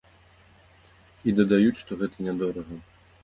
[1.29, 2.73] І дадаюць, што гэта нядорага.